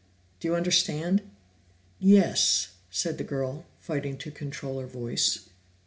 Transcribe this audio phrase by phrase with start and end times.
[0.39, 1.27] Do you understand?" "Y
[1.99, 5.47] Yes," said the girl, fighting to control her voice.